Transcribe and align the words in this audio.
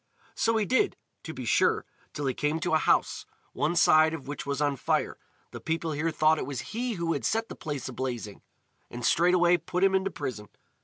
So 0.33 0.57
he 0.57 0.65
did, 0.65 0.97
to 1.21 1.31
be 1.31 1.45
sure, 1.45 1.85
till 2.11 2.25
he 2.25 2.33
came 2.33 2.59
to 2.61 2.73
a 2.73 2.79
house, 2.79 3.27
one 3.53 3.75
side 3.75 4.15
of 4.15 4.27
which 4.27 4.47
was 4.47 4.59
on 4.59 4.75
fire. 4.75 5.19
The 5.51 5.61
people 5.61 5.91
here 5.91 6.09
thought 6.09 6.39
it 6.39 6.47
was 6.47 6.73
he 6.73 6.93
who 6.93 7.13
had 7.13 7.23
set 7.23 7.49
the 7.49 7.55
place 7.55 7.87
a 7.87 7.93
blazing, 7.93 8.41
and 8.89 9.05
straightway 9.05 9.57
put 9.57 9.83
him 9.83 9.93
in 9.93 10.03
prison. 10.11 10.49